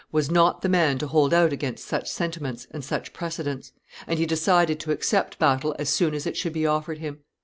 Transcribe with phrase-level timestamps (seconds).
[0.11, 3.71] was not the man to hold out against such sentiments and such precedents;
[4.07, 7.19] and he decided to accept battle as soon as it should be offered him.